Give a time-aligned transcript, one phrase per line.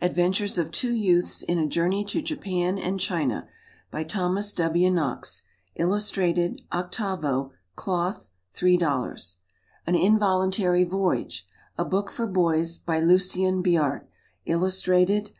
[0.00, 3.46] Adventures of Two Youths in a Journey to Japan and China.
[3.92, 4.90] By THOMAS W.
[4.90, 5.44] KNOX.
[5.76, 6.62] Illustrated.
[6.72, 9.36] 8vo, Cloth, $3.00.
[9.86, 11.46] An Involuntary Voyage.
[11.78, 12.76] A Book for Boys.
[12.78, 14.08] By LUCIEN BIART.
[14.46, 15.30] Illustrated.